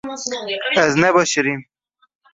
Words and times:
Ez 0.83 0.93
nebişirîm 1.01 1.61